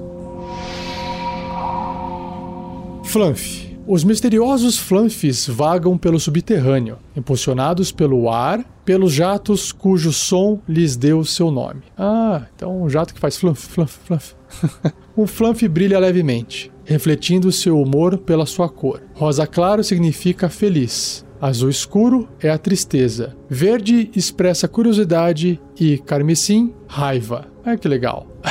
[3.14, 3.66] Flanf.
[3.86, 11.24] Os misteriosos flanfes vagam pelo subterrâneo, impulsionados pelo ar, pelos jatos cujo som lhes deu
[11.24, 11.82] seu nome.
[11.96, 14.32] Ah, então um jato que faz flanf, flanf, flanf.
[15.16, 19.00] um flanf brilha levemente, refletindo seu humor pela sua cor.
[19.14, 21.24] Rosa claro significa feliz.
[21.40, 23.36] Azul escuro é a tristeza.
[23.48, 27.46] Verde expressa curiosidade e carmesim, raiva.
[27.64, 28.26] Ah, que legal.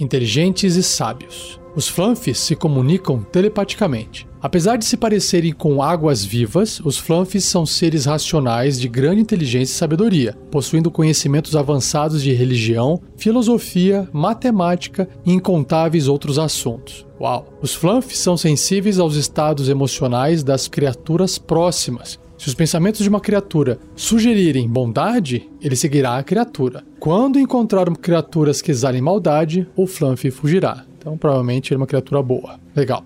[0.00, 1.60] inteligentes e sábios.
[1.74, 4.26] Os Flanfis se comunicam telepaticamente.
[4.40, 9.74] Apesar de se parecerem com águas vivas, os Flanfis são seres racionais de grande inteligência
[9.74, 17.06] e sabedoria, possuindo conhecimentos avançados de religião, filosofia, matemática e incontáveis outros assuntos.
[17.20, 17.52] Uau!
[17.60, 23.20] Os Flanfis são sensíveis aos estados emocionais das criaturas próximas se os pensamentos de uma
[23.20, 26.84] criatura sugerirem bondade, ele seguirá a criatura.
[27.00, 30.84] Quando encontrar criaturas que exalem maldade, o Fluffy fugirá.
[30.96, 32.60] Então, provavelmente, ele é uma criatura boa.
[32.76, 33.04] Legal.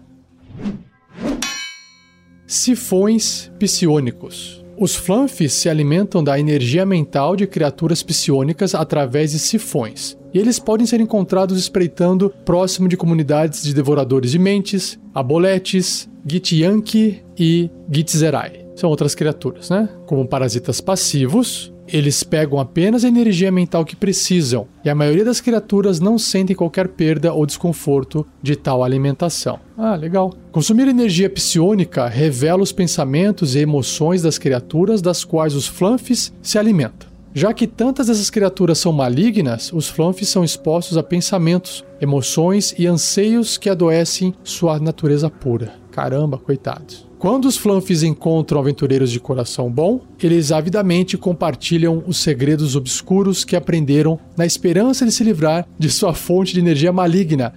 [2.46, 4.62] Sifões psionicos.
[4.78, 10.18] Os Flanfis se alimentam da energia mental de criaturas psionicas através de sifões.
[10.34, 17.22] E eles podem ser encontrados espreitando próximo de comunidades de devoradores de mentes, aboletes, Gityanki
[17.38, 19.88] e Gitzerai são outras criaturas, né?
[20.06, 25.40] Como parasitas passivos, eles pegam apenas a energia mental que precisam, e a maioria das
[25.40, 29.58] criaturas não sentem qualquer perda ou desconforto de tal alimentação.
[29.76, 30.32] Ah, legal.
[30.50, 36.58] Consumir energia psionica revela os pensamentos e emoções das criaturas das quais os flanfis se
[36.58, 37.12] alimentam.
[37.34, 42.86] Já que tantas dessas criaturas são malignas, os flanfis são expostos a pensamentos, emoções e
[42.86, 45.72] anseios que adoecem sua natureza pura.
[45.90, 47.08] Caramba, coitados.
[47.22, 53.54] Quando os Flanfis encontram aventureiros de coração bom, eles avidamente compartilham os segredos obscuros que
[53.54, 57.54] aprenderam na esperança de se livrar de sua fonte de energia maligna.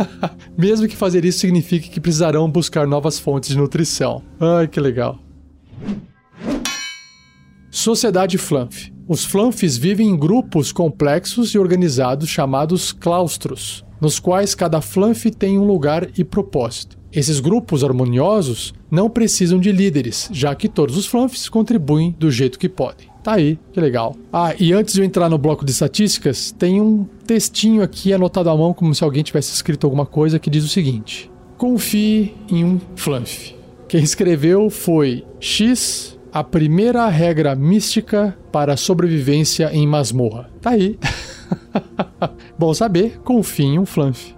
[0.58, 4.22] Mesmo que fazer isso signifique que precisarão buscar novas fontes de nutrição.
[4.38, 5.18] Ai, que legal.
[7.70, 8.90] Sociedade Flanf.
[9.08, 15.58] Os Flanfs vivem em grupos complexos e organizados chamados claustros, nos quais cada Flanf tem
[15.58, 16.97] um lugar e propósito.
[17.12, 22.58] Esses grupos harmoniosos não precisam de líderes, já que todos os fluffs contribuem do jeito
[22.58, 23.08] que podem.
[23.22, 24.14] Tá aí, que legal.
[24.32, 28.50] Ah, e antes de eu entrar no bloco de estatísticas, tem um textinho aqui anotado
[28.50, 32.64] à mão, como se alguém tivesse escrito alguma coisa, que diz o seguinte: Confie em
[32.64, 33.54] um fluff.
[33.88, 40.50] Quem escreveu foi X, a primeira regra mística para sobrevivência em masmorra.
[40.60, 40.98] Tá aí.
[42.58, 44.34] Bom saber, confie em um fluff.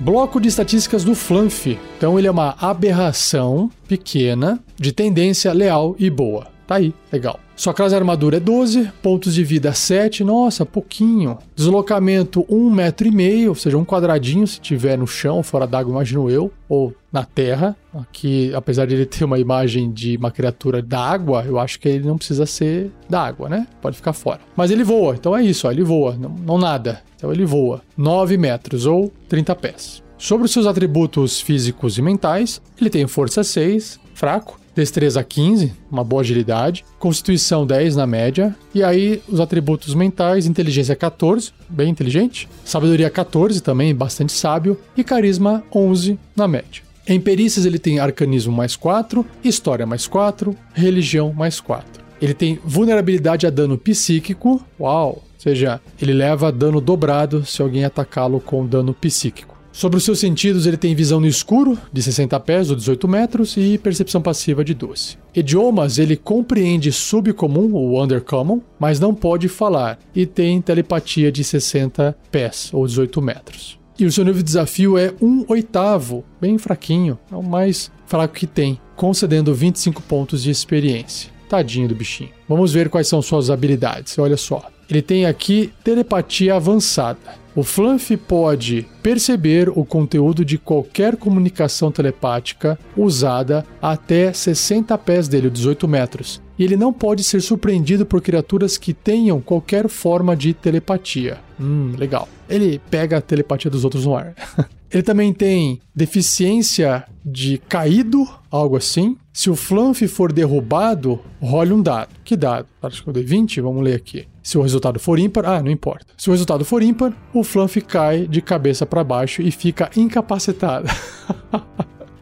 [0.00, 1.76] Bloco de estatísticas do Fluff.
[1.96, 6.57] Então ele é uma aberração pequena de tendência leal e boa.
[6.68, 7.40] Tá aí, legal.
[7.56, 11.38] Sua classe armadura é 12, pontos de vida 7, nossa, pouquinho.
[11.56, 15.90] Deslocamento 1,5 metro, e meio, ou seja, um quadradinho se tiver no chão, fora d'água,
[15.90, 17.74] imagino eu, ou na terra.
[17.94, 21.88] Aqui, apesar de ele ter uma imagem de uma criatura da água, eu acho que
[21.88, 23.66] ele não precisa ser da água, né?
[23.80, 24.40] Pode ficar fora.
[24.54, 27.00] Mas ele voa, então é isso, ó, ele voa, não, não nada.
[27.16, 30.02] Então ele voa 9 metros ou 30 pés.
[30.18, 36.04] Sobre os seus atributos físicos e mentais, ele tem força 6, fraco, destreza 15, uma
[36.04, 42.48] boa agilidade, constituição 10 na média, e aí os atributos mentais, inteligência 14, bem inteligente,
[42.64, 46.82] sabedoria 14 também, bastante sábio, e carisma 11 na média.
[47.08, 52.04] Em perícias ele tem arcanismo mais 4, história mais 4, religião mais 4.
[52.22, 57.84] Ele tem vulnerabilidade a dano psíquico, uau, ou seja, ele leva dano dobrado se alguém
[57.84, 59.57] atacá-lo com dano psíquico.
[59.78, 63.56] Sobre os seus sentidos, ele tem visão no escuro, de 60 pés ou 18 metros,
[63.56, 65.16] e percepção passiva de 12.
[65.32, 72.18] Idiomas, ele compreende subcomum ou undercommon, mas não pode falar, e tem telepatia de 60
[72.28, 73.78] pés ou 18 metros.
[73.96, 78.34] E o seu nível de desafio é um oitavo, bem fraquinho, é o mais fraco
[78.34, 81.30] que tem, concedendo 25 pontos de experiência.
[81.48, 82.30] Tadinho do bichinho.
[82.48, 84.18] Vamos ver quais são suas habilidades.
[84.18, 84.60] Olha só.
[84.90, 87.18] Ele tem aqui telepatia avançada.
[87.54, 95.50] O Fluff pode perceber o conteúdo de qualquer comunicação telepática usada até 60 pés dele,
[95.50, 96.40] 18 metros.
[96.58, 101.38] E ele não pode ser surpreendido por criaturas que tenham qualquer forma de telepatia.
[101.60, 102.28] Hum, legal.
[102.48, 104.34] Ele pega a telepatia dos outros no ar.
[104.90, 109.18] Ele também tem deficiência de caído, algo assim.
[109.38, 112.08] Se o Fluff for derrubado, role um dado.
[112.24, 112.66] Que dado?
[112.82, 114.26] Acho que eu dei 20, vamos ler aqui.
[114.42, 116.06] Se o resultado for ímpar, ah, não importa.
[116.16, 120.88] Se o resultado for ímpar, o Fluff cai de cabeça para baixo e fica incapacitado.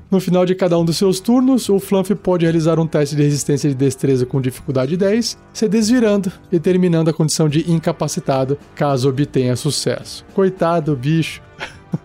[0.08, 3.24] No final de cada um dos seus turnos, o Fluff pode realizar um teste de
[3.24, 9.08] resistência de destreza com dificuldade 10, se desvirando e terminando a condição de incapacitado caso
[9.08, 10.24] obtenha sucesso.
[10.32, 11.42] Coitado bicho.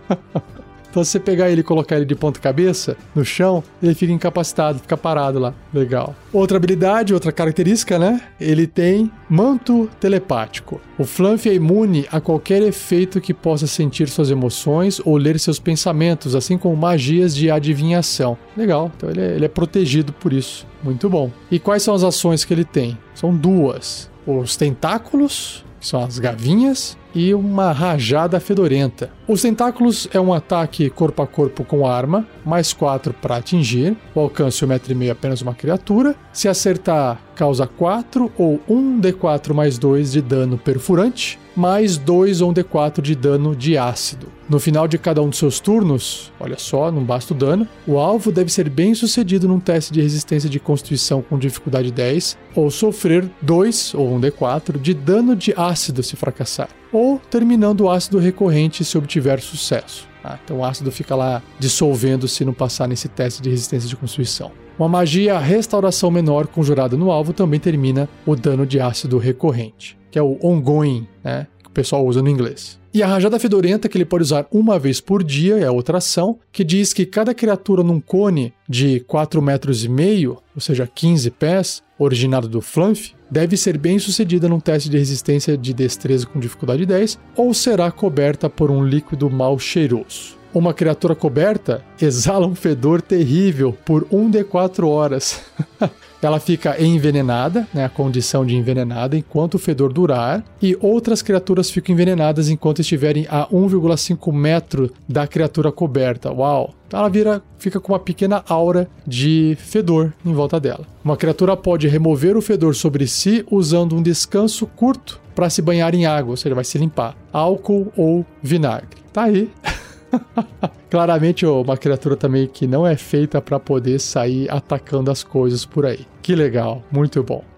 [0.92, 4.12] Então, se você pegar ele e colocar ele de ponta cabeça no chão, ele fica
[4.12, 5.54] incapacitado, fica parado lá.
[5.74, 6.14] Legal.
[6.34, 8.22] Outra habilidade, outra característica, né?
[8.40, 10.82] Ele tem manto telepático.
[10.98, 15.60] O Fluff é imune a qualquer efeito que possa sentir suas emoções ou ler seus
[15.60, 18.38] pensamentos, assim como magias de adivinhação.
[18.58, 18.92] Legal.
[18.98, 20.68] Então, ele é, ele é protegido por isso.
[20.84, 21.32] Muito bom.
[21.50, 22.98] E quais são as ações que ele tem?
[23.16, 24.12] São duas.
[24.28, 29.10] Os tentáculos, que são as gavinhas, e uma rajada fedorenta.
[29.28, 33.96] Os tentáculos é um ataque corpo a corpo com arma, mais 4 para atingir.
[34.14, 36.16] O alcance 1,5m é apenas uma criatura.
[36.34, 43.02] Se acertar, causa 4 ou 1d4 mais 2 de dano perfurante, mais 2 ou 1d4
[43.02, 44.28] de dano de ácido.
[44.50, 47.98] No final de cada um dos seus turnos, olha só, não basta o dano, o
[47.98, 52.70] alvo deve ser bem sucedido num teste de resistência de constituição com dificuldade 10, ou
[52.70, 58.84] sofrer 2 ou 1d4 de dano de ácido se fracassar ou terminando o ácido recorrente
[58.84, 60.08] se obtiver sucesso.
[60.24, 63.96] Ah, então o ácido fica lá dissolvendo se não passar nesse teste de resistência de
[63.96, 64.52] constituição.
[64.78, 70.18] Uma magia restauração menor conjurada no alvo também termina o dano de ácido recorrente, que
[70.18, 72.80] é o ongoing, né, que o pessoal usa no inglês.
[72.94, 76.40] E a rajada fedorenta, que ele pode usar uma vez por dia, é outra ação,
[76.52, 81.32] que diz que cada criatura num cone de 4 metros e meio, ou seja, 15
[81.32, 86.40] pés, originado do Fluff, deve ser bem sucedida num teste de resistência de destreza com
[86.40, 90.38] dificuldade 10 ou será coberta por um líquido mal cheiroso.
[90.54, 95.42] Uma criatura coberta exala um fedor terrível por 1 de 4 horas.
[96.22, 101.70] ela fica envenenada, né, a condição de envenenada, enquanto o fedor durar, e outras criaturas
[101.70, 106.32] ficam envenenadas enquanto estiverem a 1,5 metro da criatura coberta.
[106.32, 106.74] Uau!
[106.88, 110.86] Então ela vira, fica com uma pequena aura de fedor em volta dela.
[111.04, 115.96] Uma criatura pode remover o fedor sobre si usando um descanso curto para se banhar
[115.96, 117.16] em água, ou seja, vai se limpar.
[117.32, 118.98] Álcool ou vinagre.
[119.14, 119.50] Tá aí.
[120.90, 125.86] Claramente uma criatura também que não é feita para poder sair atacando as coisas por
[125.86, 126.06] aí.
[126.22, 127.51] Que legal, muito bom.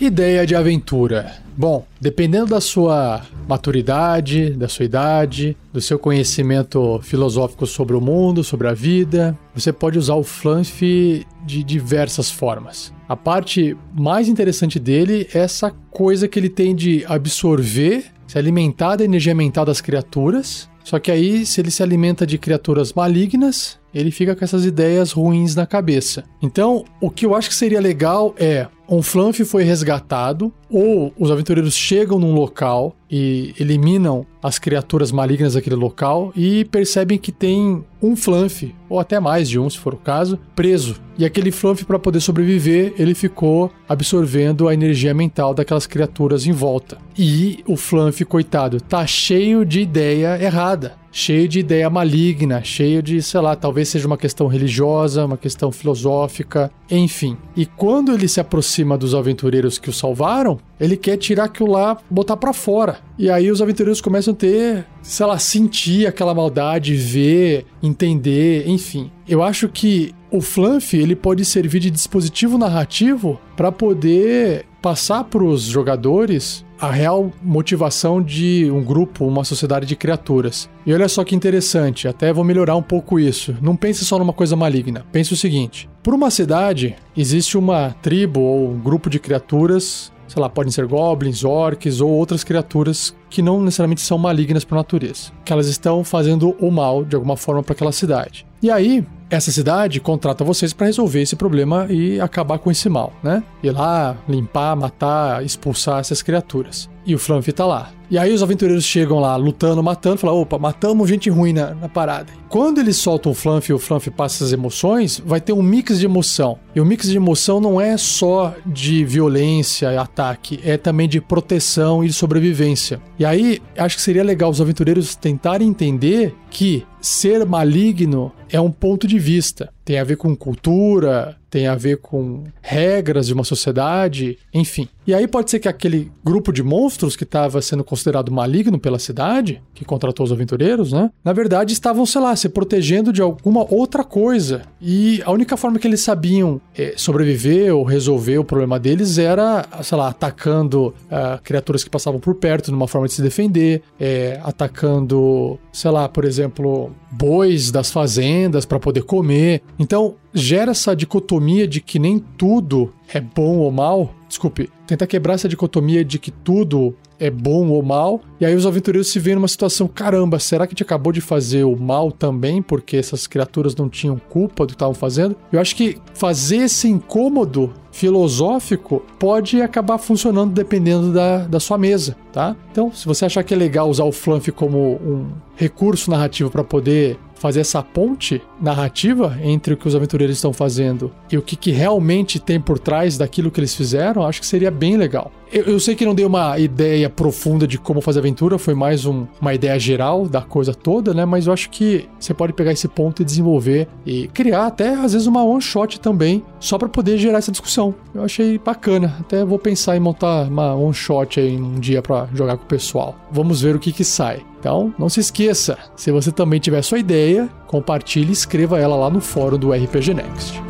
[0.00, 1.30] Ideia de aventura.
[1.54, 8.42] Bom, dependendo da sua maturidade, da sua idade, do seu conhecimento filosófico sobre o mundo,
[8.42, 12.90] sobre a vida, você pode usar o fluff de diversas formas.
[13.06, 18.96] A parte mais interessante dele é essa coisa que ele tem de absorver, se alimentar
[18.96, 20.66] da energia mental das criaturas.
[20.82, 25.12] Só que aí, se ele se alimenta de criaturas malignas, ele fica com essas ideias
[25.12, 26.24] ruins na cabeça.
[26.42, 31.30] Então, o que eu acho que seria legal é um flanf foi resgatado, ou os
[31.30, 37.84] aventureiros chegam num local e eliminam as criaturas malignas daquele local e percebem que tem
[38.02, 40.96] um flanf, ou até mais de um, se for o caso, preso.
[41.16, 46.52] E aquele flanf, para poder sobreviver, ele ficou absorvendo a energia mental daquelas criaturas em
[46.52, 46.98] volta.
[47.16, 53.20] E o flanf, coitado, tá cheio de ideia errada cheio de ideia maligna, cheio de,
[53.22, 57.36] sei lá, talvez seja uma questão religiosa, uma questão filosófica, enfim.
[57.56, 61.98] E quando ele se aproxima dos aventureiros que o salvaram, ele quer tirar aquilo lá,
[62.08, 62.98] botar para fora.
[63.18, 69.10] E aí os aventureiros começam a ter, sei lá, sentir aquela maldade, ver, entender, enfim.
[69.28, 75.44] Eu acho que o Fluff ele pode servir de dispositivo narrativo para poder passar para
[75.44, 80.68] os jogadores a real motivação de um grupo, uma sociedade de criaturas.
[80.86, 83.54] E olha só que interessante, até vou melhorar um pouco isso.
[83.60, 85.04] Não pense só numa coisa maligna.
[85.12, 90.40] Pense o seguinte: por uma cidade existe uma tribo ou um grupo de criaturas, sei
[90.40, 95.32] lá, podem ser goblins, orcs ou outras criaturas que não necessariamente são malignas por natureza,
[95.44, 98.46] que elas estão fazendo o mal de alguma forma para aquela cidade.
[98.62, 103.12] E aí, essa cidade contrata vocês para resolver esse problema e acabar com esse mal,
[103.22, 103.42] né?
[103.62, 106.89] Ir lá, limpar, matar, expulsar essas criaturas.
[107.04, 107.92] E o Fluffy tá lá.
[108.10, 111.88] E aí os aventureiros chegam lá lutando, matando, falam: opa, matamos gente ruim na, na
[111.88, 112.32] parada.
[112.48, 116.00] Quando eles soltam o Fluffy e o Fluffy passa as emoções, vai ter um mix
[116.00, 116.58] de emoção.
[116.74, 121.20] E o mix de emoção não é só de violência e ataque, é também de
[121.20, 123.00] proteção e sobrevivência.
[123.18, 128.70] E aí, acho que seria legal os aventureiros tentarem entender que ser maligno é um
[128.70, 129.72] ponto de vista.
[129.84, 134.88] Tem a ver com cultura, tem a ver com regras de uma sociedade, enfim.
[135.06, 138.98] E aí pode ser que aquele grupo de monstros que estava sendo considerado maligno pela
[138.98, 141.10] cidade, que contratou os aventureiros, né?
[141.24, 144.62] Na verdade estavam, sei lá, se protegendo de alguma outra coisa.
[144.80, 149.66] E a única forma que eles sabiam é, sobreviver ou resolver o problema deles era,
[149.82, 154.38] sei lá, atacando uh, criaturas que passavam por perto numa forma de se defender, é,
[154.44, 159.62] atacando, sei lá, por exemplo, bois das fazendas para poder comer.
[159.78, 164.14] Então, gera essa dicotomia de que nem tudo é bom ou mal.
[164.28, 168.20] Desculpe, tentar quebrar essa dicotomia de que tudo é bom ou mal.
[168.40, 171.20] E aí os aventureiros se veem numa situação: caramba, será que a gente acabou de
[171.20, 172.62] fazer o mal também?
[172.62, 175.36] Porque essas criaturas não tinham culpa do que estavam fazendo?
[175.52, 182.16] Eu acho que fazer esse incômodo filosófico pode acabar funcionando dependendo da, da sua mesa,
[182.32, 182.56] tá?
[182.70, 185.26] Então, se você achar que é legal usar o Fluff como um
[185.56, 191.10] recurso narrativo para poder fazer essa ponte narrativa entre o que os aventureiros estão fazendo
[191.32, 194.70] e o que, que realmente tem por trás daquilo que eles fizeram, acho que seria
[194.70, 195.32] bem legal.
[195.52, 199.04] Eu, eu sei que não dei uma ideia profunda de como fazer aventura, foi mais
[199.04, 201.24] um, uma ideia geral da coisa toda, né?
[201.24, 205.12] Mas eu acho que você pode pegar esse ponto e desenvolver e criar até às
[205.12, 207.92] vezes uma one shot também, só para poder gerar essa discussão.
[208.14, 209.16] Eu achei bacana.
[209.20, 212.68] Até vou pensar em montar uma one shot aí um dia para jogar com o
[212.68, 213.16] pessoal.
[213.32, 214.44] Vamos ver o que que sai.
[214.60, 219.10] Então, não se esqueça, se você também tiver sua ideia, compartilhe e escreva ela lá
[219.10, 220.69] no fórum do RPG Next.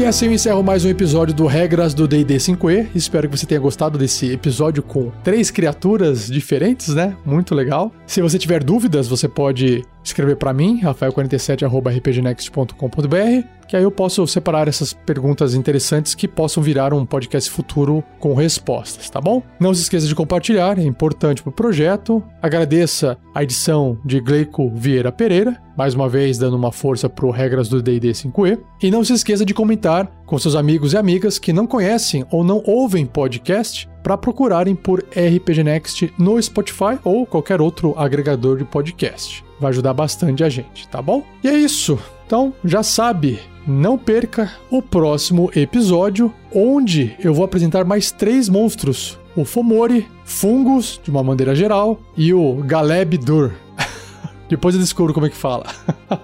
[0.00, 2.88] E assim eu encerro mais um episódio do Regras do D&D 5e.
[2.94, 7.14] Espero que você tenha gostado desse episódio com três criaturas diferentes, né?
[7.22, 7.92] Muito legal.
[8.06, 14.66] Se você tiver dúvidas, você pode escrever para mim, rafael47@rpgnext.com.br, que aí eu posso separar
[14.66, 19.42] essas perguntas interessantes que possam virar um podcast futuro com respostas, tá bom?
[19.60, 22.22] Não se esqueça de compartilhar, é importante para o projeto.
[22.42, 27.68] Agradeça a edição de Gleico Vieira Pereira, mais uma vez dando uma força pro Regras
[27.68, 28.58] do D&D 5e.
[28.82, 32.42] E não se esqueça de comentar com seus amigos e amigas que não conhecem ou
[32.42, 38.64] não ouvem podcast para procurarem por RPG Next no Spotify ou qualquer outro agregador de
[38.64, 39.48] podcast.
[39.60, 41.22] Vai ajudar bastante a gente, tá bom?
[41.44, 41.98] E é isso.
[42.26, 49.18] Então, já sabe, não perca o próximo episódio, onde eu vou apresentar mais três monstros:
[49.36, 53.52] o Fomori, Fungus, de uma maneira geral, e o Galeb Dur.
[54.48, 55.66] Depois eu descubro como é que fala.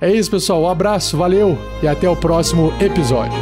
[0.00, 0.62] é isso, pessoal.
[0.62, 3.38] Um abraço, valeu e até o próximo episódio.